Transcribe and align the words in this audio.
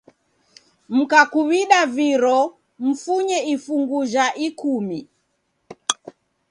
Mkakuw'ida 0.95 1.79
viro, 1.95 2.39
mfunye 2.87 3.39
ifungu 3.53 3.99
jha 4.11 4.25
ikumi 4.47 4.99